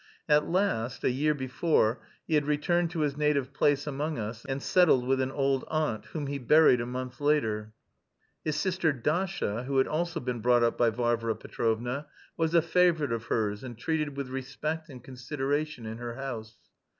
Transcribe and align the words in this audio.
At 0.27 0.49
last, 0.49 1.03
a 1.03 1.11
year 1.11 1.35
before, 1.35 2.01
he 2.27 2.33
had 2.33 2.47
returned 2.47 2.89
to 2.89 3.01
his 3.01 3.15
native 3.15 3.53
place 3.53 3.85
among 3.85 4.17
us 4.17 4.43
and 4.43 4.59
settled 4.59 5.05
with 5.05 5.21
an 5.21 5.29
old 5.29 5.63
aunt, 5.67 6.05
whom 6.07 6.25
he 6.25 6.39
buried 6.39 6.81
a 6.81 6.87
month 6.87 7.21
later. 7.21 7.73
His 8.43 8.55
sister 8.55 8.91
Dasha, 8.93 9.65
who 9.65 9.77
had 9.77 9.87
also 9.87 10.19
been 10.19 10.39
brought 10.39 10.63
up 10.63 10.75
by 10.75 10.89
Varvara 10.89 11.35
Petrovna, 11.35 12.07
was 12.35 12.55
a 12.55 12.63
favourite 12.63 13.11
of 13.13 13.25
hers, 13.25 13.63
and 13.63 13.77
treated 13.77 14.17
with 14.17 14.29
respect 14.29 14.89
and 14.89 15.03
consideration 15.03 15.85
in 15.85 15.99
her 15.99 16.15
house. 16.15 16.57